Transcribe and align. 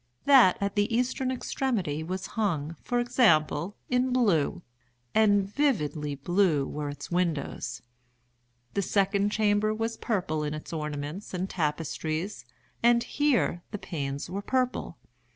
That 0.25 0.57
at 0.59 0.73
the 0.73 0.91
eastern 0.91 1.29
extremity 1.29 2.01
was 2.01 2.25
hung, 2.33 2.75
for 2.81 2.99
example, 2.99 3.77
in 3.87 4.11
blue—and 4.11 5.43
vividly 5.47 6.15
blue 6.15 6.65
were 6.65 6.89
its 6.89 7.11
windows. 7.11 7.83
The 8.73 8.81
second 8.81 9.29
chamber 9.29 9.75
was 9.75 9.97
purple 9.97 10.43
in 10.43 10.55
its 10.55 10.73
ornaments 10.73 11.35
and 11.35 11.47
tapestries, 11.47 12.45
and 12.81 13.03
here 13.03 13.61
the 13.69 13.77
panes 13.77 14.27
were 14.27 14.41
purple. 14.41 14.97